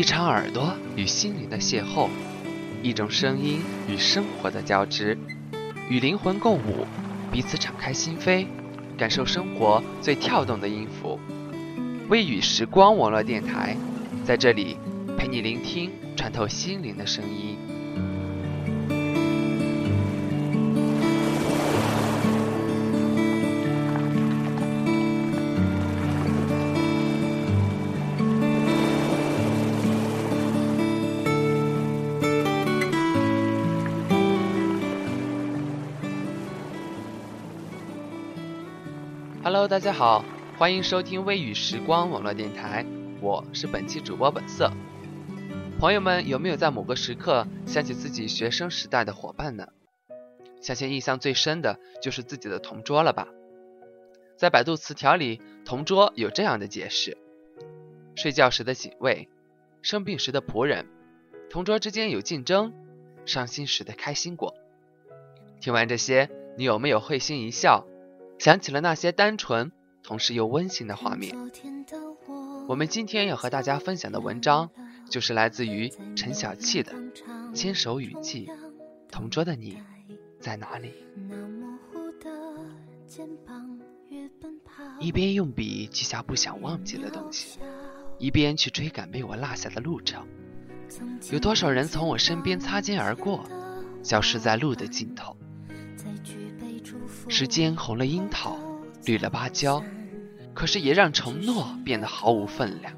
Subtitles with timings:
[0.00, 2.08] 一场耳朵与心灵的邂逅，
[2.82, 5.18] 一种声音与生活的交织，
[5.90, 6.86] 与灵魂共舞，
[7.30, 8.46] 彼此敞开心扉，
[8.96, 11.20] 感受生活最跳动的音符。
[12.08, 13.76] 微雨时光网络电台，
[14.24, 14.78] 在这里
[15.18, 17.58] 陪你聆听穿透心灵的声音。
[39.52, 40.24] Hello，大家好，
[40.56, 42.86] 欢迎收听微雨时光网络电台，
[43.20, 44.70] 我是本期主播本色。
[45.80, 49.66] 朋友们有没有在某个时刻想起自己学生时代的伙伴呢？
[50.60, 53.26] 相信印象最深的就是自己的同桌了吧？
[54.36, 57.18] 在百度词条里，同桌有这样的解释：
[58.14, 59.28] 睡觉时的警卫，
[59.82, 60.86] 生病时的仆人，
[61.50, 62.72] 同桌之间有竞争，
[63.26, 64.54] 伤心时的开心果。
[65.60, 67.84] 听完这些，你有没有会心一笑？
[68.40, 69.70] 想起了那些单纯，
[70.02, 71.36] 同时又温馨的画面。
[72.66, 74.70] 我们今天要和大家分享的文章，
[75.10, 76.90] 就是来自于陈小气的
[77.52, 78.46] 《牵手雨季》，
[79.10, 79.82] 同桌的你
[80.40, 80.94] 在哪里？
[84.98, 87.58] 一边用笔记下不想忘记的东西，
[88.18, 90.26] 一边去追赶被我落下的路程。
[91.30, 93.44] 有多少人从我身边擦肩而过，
[94.02, 95.36] 消失在路的尽头？
[97.40, 98.58] 时间红了樱桃，
[99.06, 99.82] 绿了芭蕉，
[100.52, 102.92] 可是也让承诺变得毫无分量。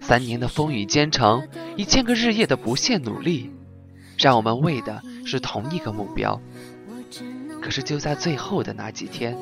[0.00, 3.50] 三年的风雨兼程，一千个日夜的不懈努力，
[4.16, 6.40] 让我们为的是同一个目标。
[7.60, 9.36] 可是就在最后的那几天，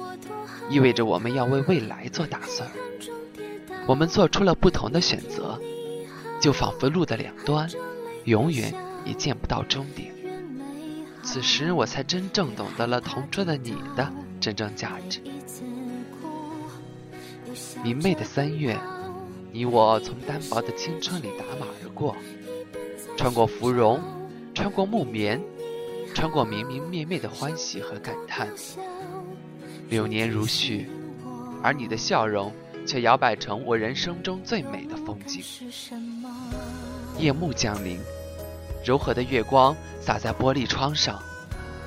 [0.70, 2.67] 意味着我们要为未来做打算。
[3.86, 5.61] 我们做出了不同的选择，
[6.40, 7.68] 就仿佛路的两端，
[8.24, 8.73] 永远
[9.05, 10.11] 也见不到终点。
[11.24, 15.20] 此时我才真正懂得了同桌的你的真正价值。
[17.83, 18.79] 明媚的三月，
[19.51, 22.14] 你我从单薄的青春里打马而过，
[23.17, 24.01] 穿过芙蓉，
[24.55, 25.40] 穿过木棉，
[26.14, 28.48] 穿过明明灭灭的欢喜和感叹。
[29.89, 30.86] 流年如絮，
[31.62, 32.52] 而你的笑容
[32.86, 35.42] 却摇摆成我人生中最美的风景。
[37.18, 37.98] 夜幕降临。
[38.84, 41.20] 柔和的月光洒在玻璃窗上，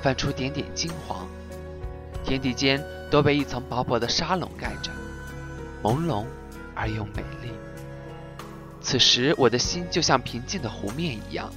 [0.01, 1.27] 泛出点点金黄。
[2.23, 4.91] 天地间都被一层薄薄的纱笼盖着，
[5.83, 6.25] 朦胧
[6.73, 7.51] 而又美丽。
[8.81, 11.53] 此时，我的心就像平静的湖面一样，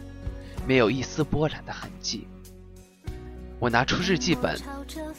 [0.66, 2.28] 没有一丝波澜的痕迹。
[3.58, 4.60] 我拿出日记本，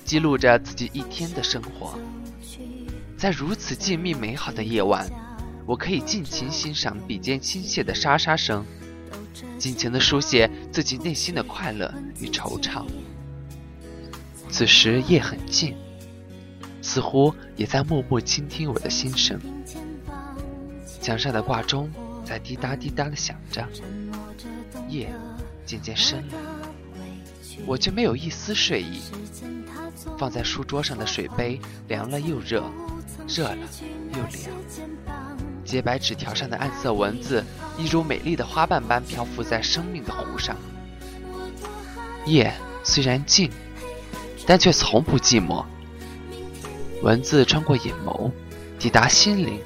[0.06, 1.98] 记录着自己一天的生活。
[3.18, 5.10] 在如此静谧美好的夜晚，
[5.66, 8.64] 我可以尽情欣赏笔尖倾泻的沙沙声。
[9.58, 12.86] 尽情的书写自己内心的快乐与惆怅。
[14.50, 15.76] 此时夜很静，
[16.82, 19.40] 似乎也在默默倾听我的心声。
[21.02, 21.90] 墙上的挂钟
[22.26, 23.68] 在滴答滴答的响着，
[24.90, 25.10] 夜
[25.66, 26.34] 渐渐深了，
[27.66, 29.02] 我却没有一丝睡意。
[30.18, 32.64] 放在书桌上的水杯凉了又热，
[33.28, 33.58] 热了
[34.14, 35.31] 又凉。
[35.64, 37.44] 洁白纸条上的暗色文字，
[37.78, 40.56] 一如美丽的花瓣般漂浮在生命的湖上。
[42.26, 43.50] 夜虽然静，
[44.46, 45.64] 但却从不寂寞。
[47.02, 48.32] 文字穿过眼眸，
[48.78, 49.60] 抵达心灵，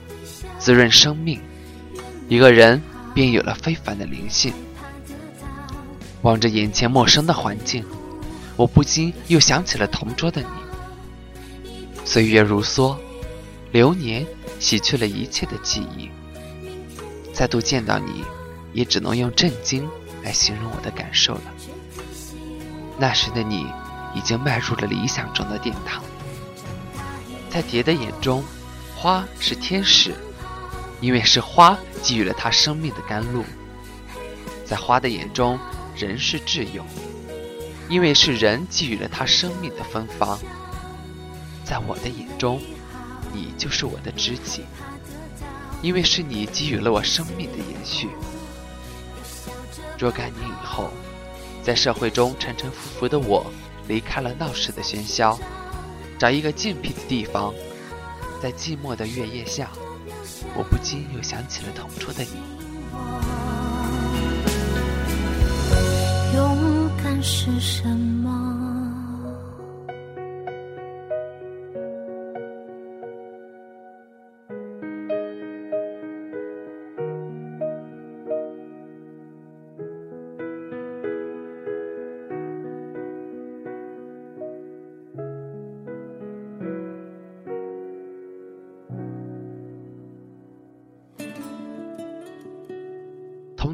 [0.58, 1.42] 滋润生命。
[2.28, 2.82] 一个人
[3.14, 4.54] 便有了非凡的灵性。
[6.22, 7.86] 望着眼前陌生的环境，
[8.56, 10.48] 我不禁又想起了同桌的你。
[12.04, 12.96] 岁月如梭，
[13.76, 14.26] 流年。
[14.58, 16.10] 洗去了一切的记忆，
[17.34, 18.24] 再度见到你，
[18.72, 19.86] 也只能用震惊
[20.24, 21.42] 来形容我的感受了。
[22.98, 23.68] 那时的你，
[24.16, 26.02] 已经迈入了理想中的殿堂。
[27.50, 28.42] 在蝶的眼中，
[28.96, 30.16] 花是天使，
[31.02, 33.44] 因为是花给予了它生命的甘露；
[34.66, 35.60] 在花的眼中，
[35.98, 36.84] 人是挚友，
[37.90, 40.40] 因为是人给予了它生命的芬芳；
[41.66, 42.62] 在我的眼中。
[43.36, 44.64] 你就是我的知己，
[45.82, 48.08] 因为是你给予了我生命的延续。
[50.00, 50.90] 若干年以后，
[51.62, 53.46] 在社会中沉沉浮浮的我，
[53.90, 55.38] 离开了闹市的喧嚣，
[56.18, 57.54] 找一个静僻的地方，
[58.42, 59.70] 在寂寞的月夜下，
[60.56, 62.30] 我不禁又想起了同桌的你。
[66.36, 68.35] 勇敢是什么？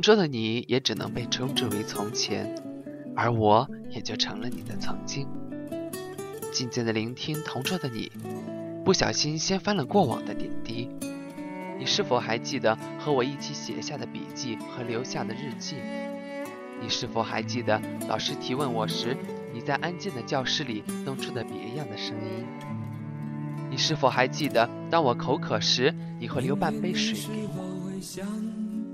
[0.02, 2.56] 同桌的你也只能被称之为从前，
[3.16, 5.28] 而我也就成了你的曾经。
[6.52, 8.12] 静静的聆听同桌的你，
[8.84, 10.90] 不小心掀翻了过往的点滴。
[11.78, 15.76] 你是否还记得和我一起写下的笔记和留下的日记？
[16.82, 19.16] 你是否还记得老师提问我时，
[19.54, 22.44] 你在安静的教室里弄出的别样的声音？
[23.70, 28.41] 你是否还记得当我口渴时，你会留半杯水给我？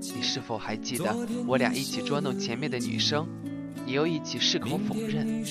[0.00, 1.14] 你是否还记得
[1.46, 3.26] 我俩一起捉弄前面的女生，
[3.84, 5.44] 你又一起矢口否认？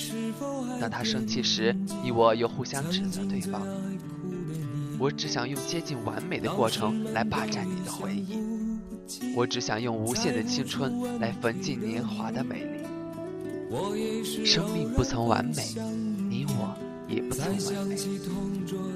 [0.80, 3.62] 当她生气时，你我又互相指责对方。
[4.98, 8.36] 我只想用接近完美的过程来霸占你的回忆，
[9.36, 14.44] 我只想用无限的青春来焚尽年华的美丽。
[14.44, 15.62] 生命不曾完美，
[16.28, 17.46] 你我也不曾
[17.76, 17.96] 完美。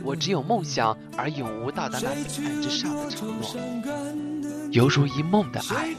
[0.03, 4.32] 我只有梦想，而永无到达那彼岸之上的承诺。
[4.73, 5.91] 犹如一梦的爱，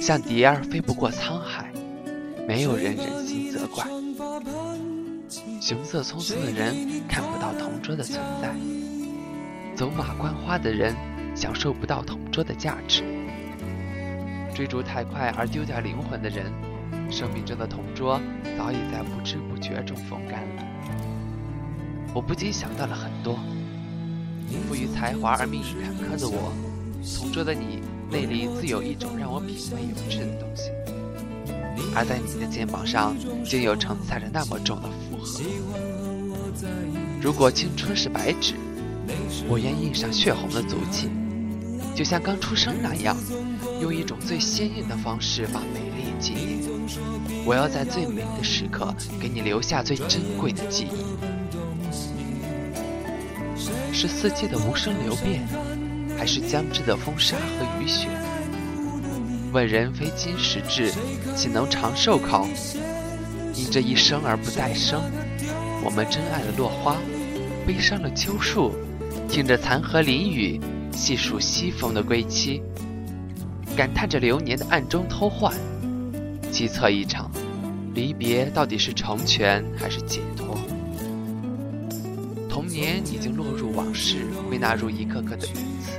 [0.00, 1.70] 像蝶儿飞不过沧海，
[2.48, 3.84] 没有人忍心责怪。
[5.60, 6.74] 雄色匆匆的人
[7.06, 8.54] 看不到同桌的存在。
[9.76, 10.96] 走马观花的人
[11.36, 13.04] 享受不到同桌的价值，
[14.54, 16.50] 追逐太快而丢掉灵魂的人，
[17.10, 18.18] 生命中的同桌
[18.56, 20.64] 早已在不知不觉中风干了。
[22.14, 23.38] 我不禁想到了很多，
[24.66, 26.50] 富于才华而命运坎坷的我，
[27.18, 27.80] 同桌的你
[28.10, 30.70] 内里自有一种让我品味有致的东西，
[31.94, 35.40] 而在你的肩膀上竟又承载着那么重的负荷。
[37.20, 38.54] 如果青春是白纸。
[39.48, 41.08] 我愿印上血红的足迹，
[41.96, 43.16] 就像刚出生那样，
[43.80, 46.60] 用一种最鲜艳的方式把美丽纪念。
[47.44, 50.90] 我要在最美的时刻给你留下最珍贵的记忆。
[53.92, 55.44] 是四季的无声流变，
[56.20, 58.06] 还是将至的风沙和雨雪？
[59.54, 60.92] 问人非金石质，
[61.34, 62.46] 岂能长寿考？
[63.54, 65.00] 因这一生而不再生，
[65.82, 66.98] 我们珍爱了落花，
[67.66, 68.70] 悲伤了秋树。
[69.30, 70.60] 听着残荷淋雨，
[70.92, 72.60] 细数西风的归期，
[73.74, 75.54] 感叹着流年的暗中偷换，
[76.52, 77.30] 凄恻一场，
[77.94, 80.54] 离别到底是成全还是解脱？
[82.46, 85.92] 童年已经落入往事，归纳入一个个的名字。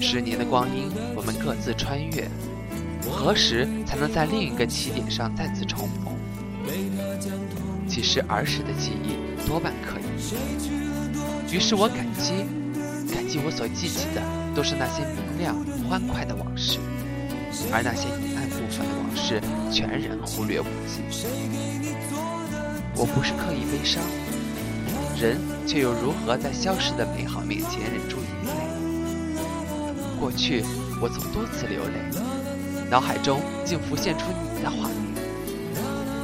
[0.00, 2.28] 十年的光阴，我们各自穿越，
[3.10, 6.14] 何时才能在另一个起点上再次重逢？
[7.88, 9.16] 其实儿时的记忆
[9.46, 11.54] 多半可以。
[11.54, 12.44] 于是我感激，
[13.14, 14.22] 感激我所记起的
[14.54, 15.54] 都是那些明亮
[15.88, 16.78] 欢快的往事，
[17.72, 19.40] 而那些阴暗部分的往事
[19.72, 21.00] 全然忽略不计。
[22.96, 24.02] 我不是刻意悲伤，
[25.20, 28.16] 人却又如何在消失的美好面前忍住？
[30.18, 30.64] 过去
[31.00, 34.24] 我曾多次流泪，脑海中竟浮现出
[34.54, 34.96] 你的画面，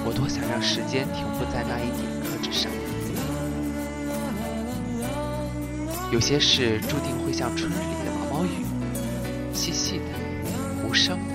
[0.05, 2.70] 我多想让时间停步在那一点刻之上。
[6.11, 8.65] 有些事注定会像春日里的毛毛雨，
[9.55, 10.05] 细细的、
[10.87, 11.34] 无声的、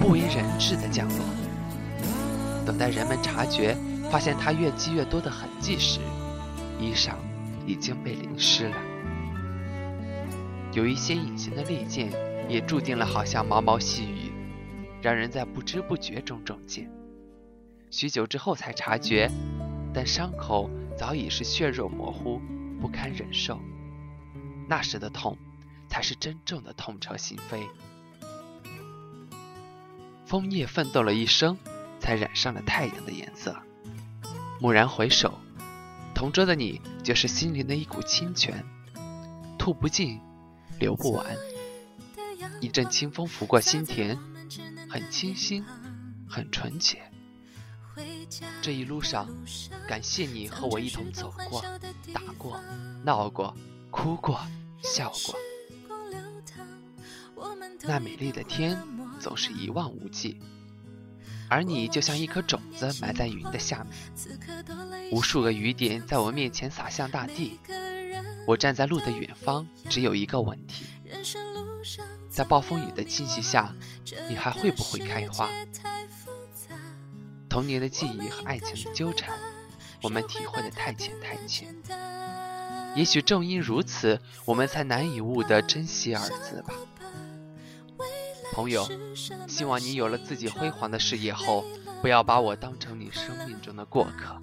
[0.00, 1.18] 不为人知的降落。
[2.64, 3.76] 等待人们察觉，
[4.10, 6.00] 发现它越积越多的痕迹时，
[6.80, 7.12] 衣裳
[7.66, 8.76] 已经被淋湿了。
[10.78, 12.08] 有一些隐形的利剑，
[12.48, 14.30] 也注定了好像毛毛细雨，
[15.02, 16.88] 让人在不知不觉中中箭。
[17.90, 19.28] 许久之后才察觉，
[19.92, 22.40] 但伤口早已是血肉模糊，
[22.80, 23.60] 不堪忍受。
[24.68, 25.36] 那时的痛，
[25.88, 27.66] 才是真正的痛彻心扉。
[30.26, 31.58] 枫叶奋斗了一生，
[31.98, 33.56] 才染上了太阳的颜色。
[34.60, 35.40] 蓦然回首，
[36.14, 38.64] 同桌的你，就是心灵的一股清泉，
[39.58, 40.20] 吐不尽，
[40.78, 41.36] 流不完。
[42.60, 44.18] 一阵清风拂过心田，
[44.88, 45.64] 很清新，
[46.28, 47.00] 很纯洁。
[48.62, 49.28] 这一路上，
[49.88, 51.62] 感谢你和我一同走过，
[52.12, 52.60] 打过，
[53.04, 53.56] 闹过。
[53.90, 54.38] 哭过，
[54.82, 55.34] 笑过，
[57.80, 58.78] 那美丽的天
[59.18, 60.38] 总是一望无际，
[61.48, 67.58] 而你就像一颗种子埋在云的下面，无数个雨点在我面前洒向大地。
[68.48, 70.86] 我站在路的远方，只有一个问题：
[72.30, 73.74] 在暴风雨的侵袭下，
[74.26, 75.50] 你还会不会开花？
[77.46, 79.38] 童年的记忆和爱情的纠缠，
[80.02, 81.76] 我们体会的太浅太浅。
[82.96, 86.72] 也许正因如此，我们才难以悟得珍惜二字吧。
[88.54, 88.88] 朋友，
[89.46, 91.66] 希望你有了自己辉煌的事业后，
[92.00, 94.40] 不要把我当成你生命中的过客。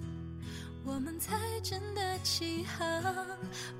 [0.88, 3.02] 我们才真的起航，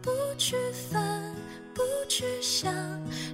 [0.02, 0.56] 不去
[0.90, 1.32] 烦，
[1.72, 2.74] 不去想，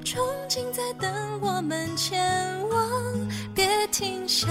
[0.05, 4.49] 憧憬在等我们前往，别停下，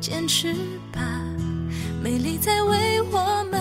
[0.00, 0.54] 坚持
[0.92, 1.00] 吧，
[2.00, 3.60] 美丽在为我们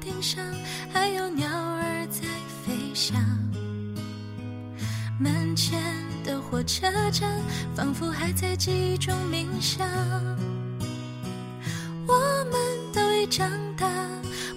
[0.00, 0.42] 顶上，
[0.92, 2.22] 还有鸟儿在
[2.64, 3.20] 飞翔。
[5.18, 5.78] 门前
[6.24, 7.30] 的火车站，
[7.76, 9.86] 仿佛还在记忆中冥想。
[12.06, 12.14] 我
[12.50, 12.54] 们
[12.94, 13.86] 都已长大，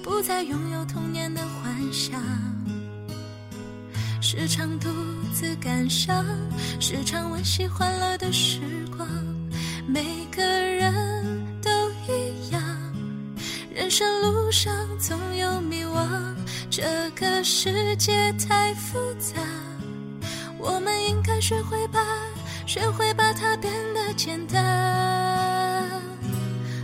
[0.02, 2.22] 不再拥有童年的幻想。
[4.22, 4.90] 时常独
[5.34, 6.26] 自感伤，
[6.80, 8.60] 时常温习欢乐的时
[8.96, 9.08] 光。
[9.86, 10.94] 每个人
[11.62, 11.70] 都
[12.08, 12.62] 一样。
[13.76, 15.20] 人生路上总，
[16.76, 19.40] 这个世界太复杂，
[20.58, 22.04] 我们应该学会把，
[22.66, 25.88] 学会把它变得简单。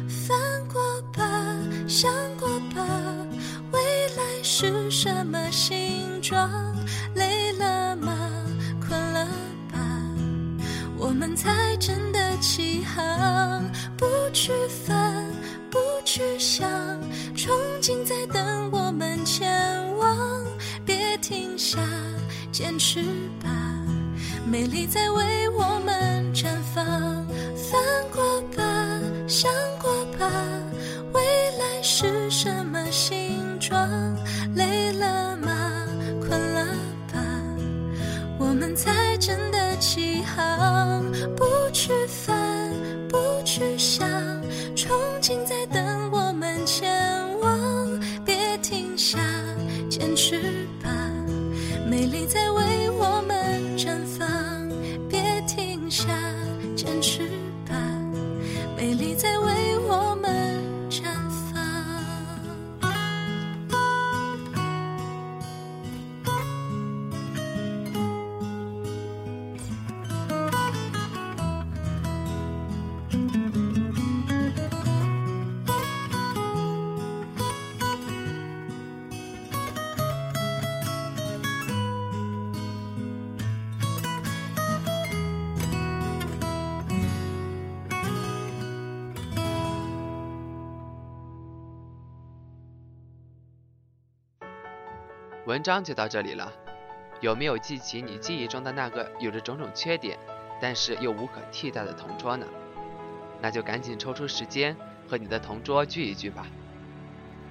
[0.08, 0.38] 翻
[0.72, 0.80] 过
[1.12, 1.26] 吧，
[1.88, 2.86] 想过吧，
[3.72, 6.48] 未来是什么形状？
[7.16, 8.16] 累了吗？
[8.80, 9.26] 困了
[9.74, 9.80] 吧？
[11.00, 13.66] 我们才真的起航，
[13.98, 14.52] 不去
[14.86, 15.26] 烦。
[15.70, 16.70] 不去想，
[17.36, 17.50] 憧
[17.82, 19.48] 憬在等我们前
[19.98, 20.44] 往，
[20.86, 21.80] 别停下，
[22.52, 23.02] 坚持
[23.44, 23.50] 吧，
[24.46, 26.86] 美丽在为我们绽放。
[27.72, 27.80] 翻
[28.12, 28.64] 过吧，
[29.28, 30.28] 想过吧，
[31.14, 31.22] 未
[31.60, 33.88] 来是什么形状？
[34.56, 35.86] 累了吗？
[36.20, 36.66] 困了
[37.14, 37.20] 吧？
[38.40, 40.99] 我们才真的起航，
[51.90, 52.52] 美丽在
[95.50, 96.54] 文章就到这里了，
[97.22, 100.16] 有没有记起你记忆中的那个有着种种缺点，
[100.62, 102.46] 但是又无可替代的同桌呢？
[103.42, 104.78] 那就赶紧抽出时间
[105.08, 106.46] 和你的同桌聚一聚吧。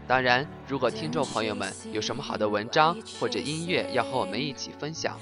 [0.06, 5.18] 当然，如果听众朋友们有什么好的文章或者音乐要和我们一起分享，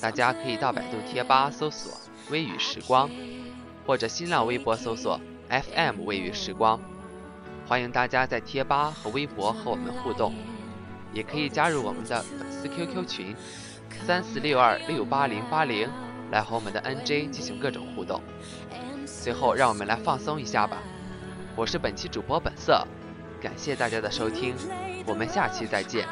[0.00, 1.92] 大家可以到百度贴吧搜索
[2.30, 3.10] “微雨时光”，
[3.84, 6.80] 或者新浪微博搜索 “FM 微雨时光”。
[7.66, 10.32] 欢迎大家在贴吧和微博和我们互动。
[11.14, 13.34] 也可以加入我们的粉丝 QQ 群
[14.06, 15.88] 三四六二六八零八零，
[16.30, 18.20] 来和我们的 NJ 进行各种互动。
[19.22, 20.78] 最后，让我们来放松一下吧。
[21.56, 22.86] 我是本期主播本色，
[23.40, 24.54] 感谢大家的收听，
[25.06, 26.06] 我们下期再见。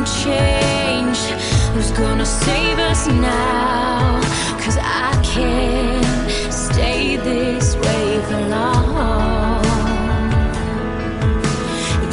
[0.00, 1.18] won't change.
[1.74, 4.20] Who's gonna save us now?
[4.62, 9.64] Cause I can't stay this way for long.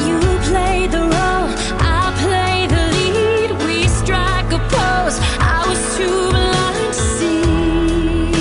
[0.06, 3.50] You play the role, I play the lead.
[3.65, 5.17] We strike a pose.
[5.39, 8.32] I was too blind to see.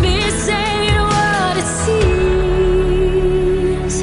[0.00, 1.68] This ain't what it
[3.84, 3.94] seems.